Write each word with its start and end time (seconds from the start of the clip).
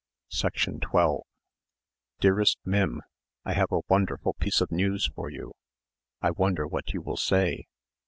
12 0.89 1.21
"Dearest 2.19 2.57
Mim. 2.65 3.03
I 3.45 3.53
have 3.53 3.71
a 3.71 3.81
wonderful 3.87 4.33
piece 4.33 4.59
of 4.59 4.71
news 4.71 5.05
for 5.13 5.29
you. 5.29 5.53
I 6.23 6.31
wonder 6.31 6.65
what 6.65 6.91
you 6.91 7.03
will 7.03 7.17
say? 7.17 7.67